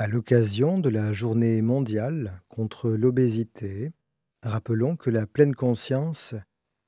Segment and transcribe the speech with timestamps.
[0.00, 3.90] À l'occasion de la journée mondiale contre l'obésité,
[4.44, 6.36] rappelons que la pleine conscience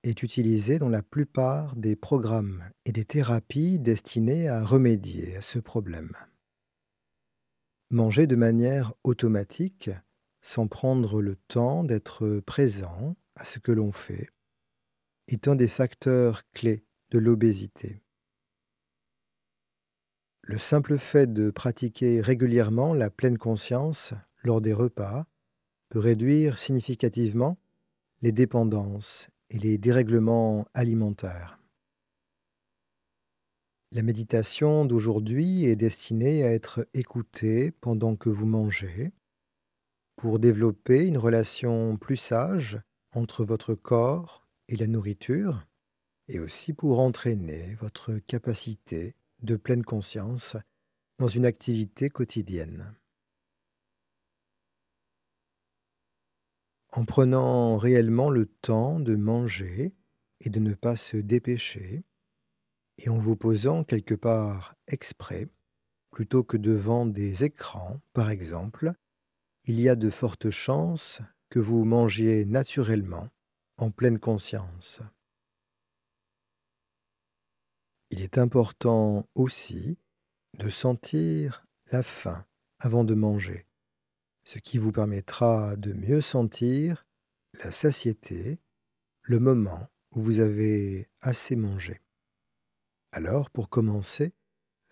[0.04, 5.58] est utilisée dans la plupart des programmes et des thérapies destinés à remédier à ce
[5.58, 6.12] problème.
[7.90, 9.90] Manger de manière automatique,
[10.40, 14.30] sans prendre le temps d'être présent à ce que l'on fait,
[15.26, 18.04] est un des facteurs clés de l'obésité.
[20.50, 25.26] Le simple fait de pratiquer régulièrement la pleine conscience lors des repas
[25.90, 27.56] peut réduire significativement
[28.20, 31.60] les dépendances et les dérèglements alimentaires.
[33.92, 39.12] La méditation d'aujourd'hui est destinée à être écoutée pendant que vous mangez
[40.16, 42.80] pour développer une relation plus sage
[43.12, 45.64] entre votre corps et la nourriture
[46.26, 50.56] et aussi pour entraîner votre capacité de pleine conscience
[51.18, 52.94] dans une activité quotidienne.
[56.92, 59.94] En prenant réellement le temps de manger
[60.40, 62.02] et de ne pas se dépêcher,
[62.98, 65.48] et en vous posant quelque part exprès,
[66.10, 68.92] plutôt que devant des écrans, par exemple,
[69.64, 73.28] il y a de fortes chances que vous mangiez naturellement,
[73.76, 75.00] en pleine conscience.
[78.10, 79.98] Il est important aussi
[80.58, 82.44] de sentir la faim
[82.80, 83.66] avant de manger,
[84.44, 87.06] ce qui vous permettra de mieux sentir
[87.62, 88.58] la satiété,
[89.22, 92.00] le moment où vous avez assez mangé.
[93.12, 94.32] Alors, pour commencer,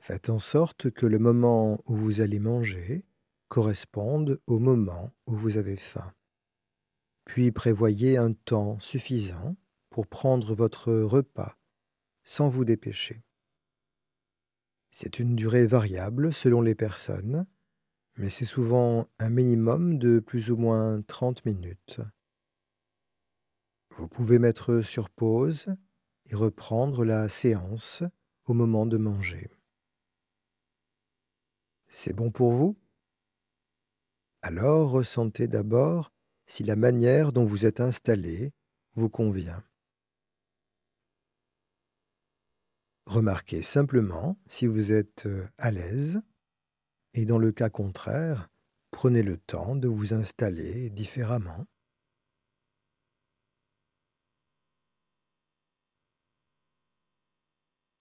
[0.00, 3.04] faites en sorte que le moment où vous allez manger
[3.48, 6.12] corresponde au moment où vous avez faim.
[7.24, 9.56] Puis prévoyez un temps suffisant
[9.90, 11.57] pour prendre votre repas
[12.28, 13.22] sans vous dépêcher.
[14.90, 17.46] C'est une durée variable selon les personnes,
[18.16, 22.02] mais c'est souvent un minimum de plus ou moins 30 minutes.
[23.96, 25.74] Vous pouvez mettre sur pause
[26.26, 28.02] et reprendre la séance
[28.44, 29.48] au moment de manger.
[31.86, 32.76] C'est bon pour vous?
[34.42, 36.12] Alors ressentez d'abord
[36.46, 38.52] si la manière dont vous êtes installé
[38.96, 39.64] vous convient.
[43.08, 46.20] Remarquez simplement si vous êtes euh, à l'aise
[47.14, 48.50] et dans le cas contraire,
[48.90, 51.66] prenez le temps de vous installer différemment.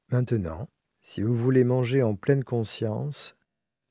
[0.09, 0.67] Maintenant,
[1.01, 3.38] si vous voulez manger en pleine conscience,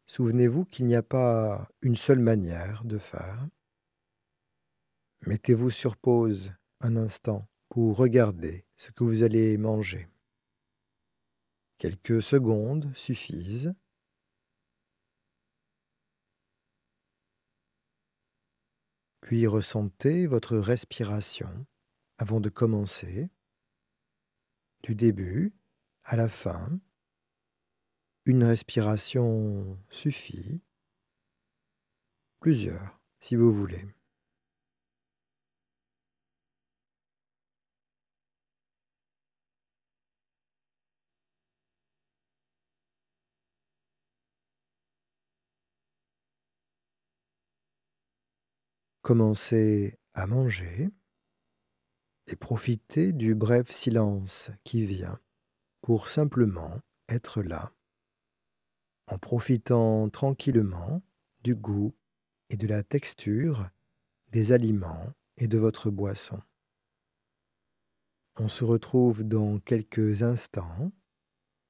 [0.05, 3.49] souvenez-vous qu'il n'y a pas une seule manière de faire.
[5.27, 10.11] Mettez-vous sur pause un instant pour regarder ce que vous allez manger.
[11.79, 13.75] Quelques secondes suffisent.
[19.21, 21.67] Puis ressentez votre respiration
[22.17, 23.29] avant de commencer,
[24.83, 25.53] du début
[26.05, 26.81] à la fin.
[28.25, 30.63] Une respiration suffit,
[32.41, 33.85] plusieurs si vous voulez.
[49.07, 50.91] Commencez à manger
[52.27, 55.21] et profitez du bref silence qui vient
[55.81, 57.73] pour simplement être là,
[59.07, 61.03] en profitant tranquillement
[61.45, 61.95] du goût
[62.51, 63.71] et de la texture
[64.33, 66.43] des aliments et de votre boisson.
[68.41, 70.91] On se retrouve dans quelques instants.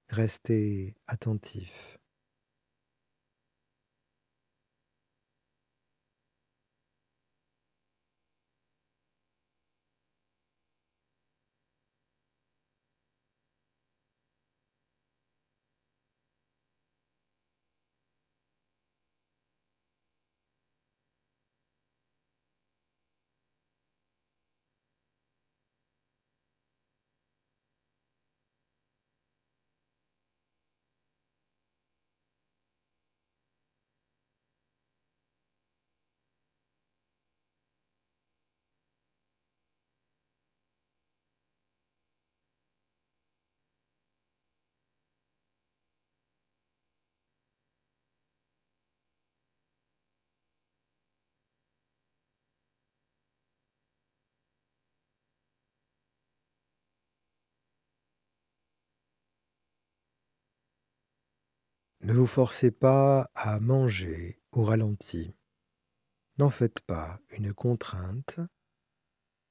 [0.09, 1.99] Restez attentifs.
[62.07, 65.35] Ne vous forcez pas à manger au ralenti.
[66.39, 68.39] N'en faites pas une contrainte,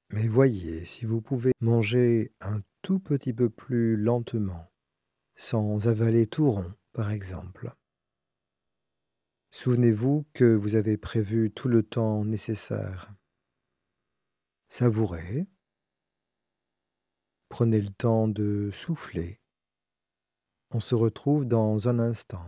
[0.09, 4.71] mais voyez si vous pouvez manger un tout petit peu plus lentement,
[5.35, 7.75] sans avaler tout rond, par exemple.
[9.51, 13.13] Souvenez-vous que vous avez prévu tout le temps nécessaire.
[14.69, 15.45] Savourez.
[17.49, 19.41] Prenez le temps de souffler.
[20.75, 22.43] On se retrouve dans un instant.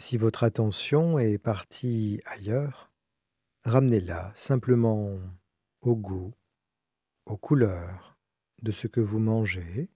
[0.00, 2.92] Si votre attention est partie ailleurs,
[3.64, 5.18] ramenez-la simplement
[5.80, 6.32] au goût,
[7.26, 8.16] aux couleurs
[8.62, 9.90] de ce que vous mangez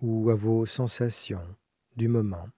[0.00, 1.56] ou à vos sensations
[1.96, 2.48] du moment.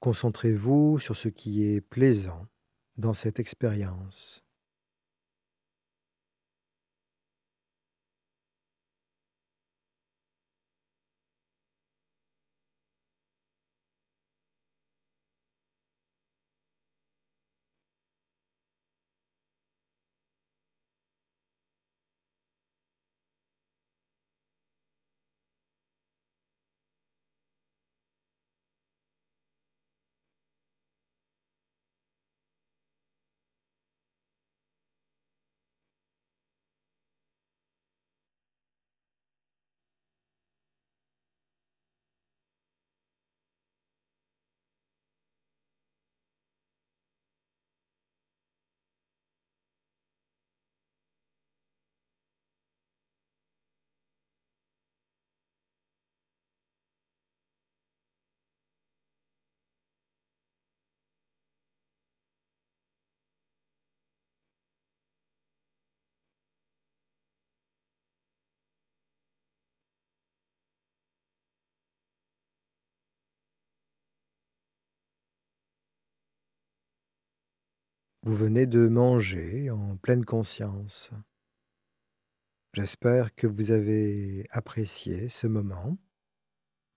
[0.00, 2.48] Concentrez-vous sur ce qui est plaisant
[2.96, 4.43] dans cette expérience.
[78.26, 81.10] Vous venez de manger en pleine conscience.
[82.72, 85.98] J'espère que vous avez apprécié ce moment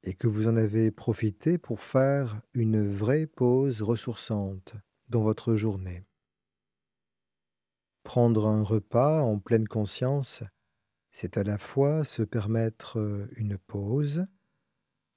[0.03, 4.75] et que vous en avez profité pour faire une vraie pause ressourçante
[5.09, 6.06] dans votre journée.
[8.03, 10.44] Prendre un repas en pleine conscience,
[11.12, 14.27] c'est à la fois se permettre une pause,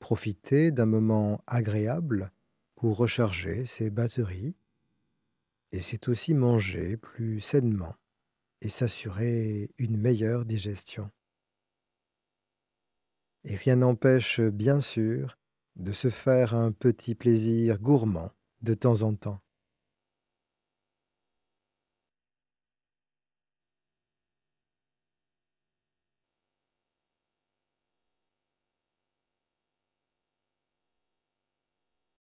[0.01, 2.33] profiter d'un moment agréable
[2.75, 4.57] pour recharger ses batteries
[5.73, 7.95] et c'est aussi manger plus sainement
[8.61, 11.11] et s'assurer une meilleure digestion.
[13.45, 15.39] Et rien n'empêche bien sûr
[15.77, 19.41] de se faire un petit plaisir gourmand de temps en temps.